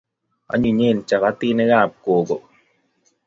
Anyinyen 0.53 0.97
chapatinikab 1.07 1.91
gogoe 2.03 2.37